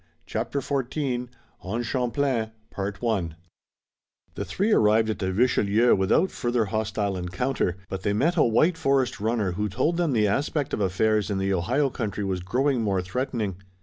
CHAPTER 0.25 0.61
XIV 0.61 1.27
ON 1.59 1.83
CHAMPLAIN 1.83 2.53
The 4.33 4.45
three 4.45 4.71
arrived 4.71 5.11
at 5.11 5.19
the 5.19 5.31
Richelieu 5.31 5.93
without 5.95 6.31
further 6.31 6.65
hostile 6.65 7.15
encounter, 7.15 7.77
but 7.87 8.01
they 8.01 8.11
met 8.13 8.35
a 8.35 8.41
white 8.43 8.79
forest 8.79 9.19
runner 9.19 9.51
who 9.51 9.69
told 9.69 9.97
them 9.97 10.13
the 10.13 10.27
aspect 10.27 10.73
of 10.73 10.81
affairs 10.81 11.29
in 11.29 11.37
the 11.37 11.53
Ohio 11.53 11.91
country 11.91 12.23
was 12.23 12.39
growing 12.39 12.81
more 12.81 13.03
threatening. 13.03 13.57